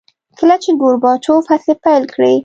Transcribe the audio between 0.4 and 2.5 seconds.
چې ګورباچوف هڅې پیل کړې.